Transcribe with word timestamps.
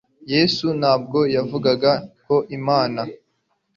yesu 0.33 0.65
ntabwo 0.79 1.19
yavugaga 1.35 1.91
ko 2.25 2.35
imana 2.57 3.01